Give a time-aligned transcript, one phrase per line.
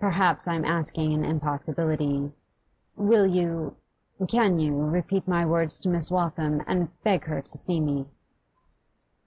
[0.00, 2.32] Perhaps I am asking an impossibility.
[2.96, 3.76] Will you
[4.26, 8.06] can you repeat my words to Miss Waltham, and beg her to see me?